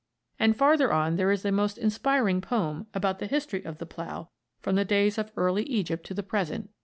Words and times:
And 0.39 0.57
farther 0.57 0.91
on 0.91 1.15
there 1.15 1.29
is 1.31 1.45
a 1.45 1.51
most 1.51 1.77
inspiring 1.77 2.41
poem 2.41 2.87
about 2.91 3.19
the 3.19 3.27
history 3.27 3.63
of 3.63 3.77
the 3.77 3.85
plough 3.85 4.29
from 4.59 4.75
the 4.75 4.83
days 4.83 5.19
of 5.19 5.31
early 5.37 5.61
Egypt 5.65 6.03
to 6.07 6.15
the 6.15 6.23
present. 6.23 6.71